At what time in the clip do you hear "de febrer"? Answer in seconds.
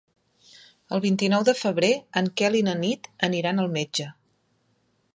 1.51-1.91